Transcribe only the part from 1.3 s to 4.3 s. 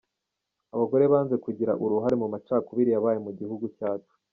kugira uruhare mu macakubiri yabaye mu gihugu cyacu,.